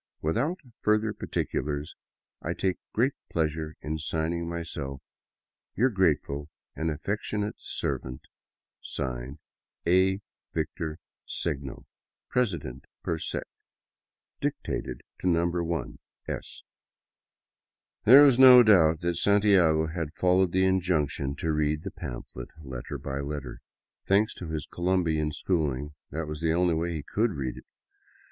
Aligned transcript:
Without 0.19 0.59
further 0.79 1.13
particulars, 1.13 1.93
etc., 2.43 2.49
I 2.51 2.59
take 2.59 2.77
great 2.91 3.13
pleasure 3.29 3.75
in 3.81 3.99
signing 3.99 4.49
myself 4.49 4.99
Your 5.75 5.91
grateful 5.91 6.49
and 6.75 6.89
affectionate 6.89 7.53
servant, 7.59 8.21
(Signed) 8.81 9.37
A. 9.85 10.19
Victor 10.55 10.97
Segno, 11.27 11.85
President 12.29 12.85
per 13.03 13.19
Sec. 13.19 13.43
Dictated 14.41 15.03
to 15.19 15.27
No. 15.27 15.45
1 15.51 15.99
S. 16.27 16.63
There 18.03 18.23
was 18.23 18.39
no 18.39 18.63
doubt 18.63 19.01
that 19.01 19.17
Santiago 19.17 19.85
had 19.85 20.15
followed 20.15 20.51
the 20.51 20.65
injunction 20.65 21.35
to 21.35 21.51
read 21.53 21.83
the 21.83 21.91
pamphlet 21.91 22.49
letter 22.63 22.97
by 22.97 23.19
letter. 23.19 23.59
Thanks 24.07 24.33
to 24.33 24.47
his 24.47 24.65
Colombian 24.65 25.31
school 25.31 25.71
ing, 25.71 25.93
that 26.09 26.25
was 26.25 26.41
the 26.41 26.53
only 26.53 26.73
way 26.73 26.91
he 26.91 27.03
could 27.03 27.33
read 27.33 27.55
it. 27.57 27.65